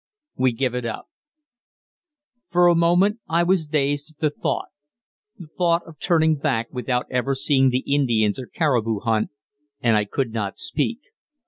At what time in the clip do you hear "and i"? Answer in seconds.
9.79-10.05